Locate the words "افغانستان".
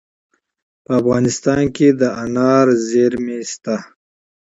1.01-1.63